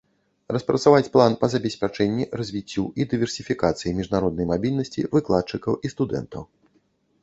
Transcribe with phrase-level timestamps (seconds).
[0.55, 6.43] Распрацаваць план па забеспячэнні, развіццю і дыверсіфікацыі міжнароднай мабільнасці выкладчыкаў і студэнтаў.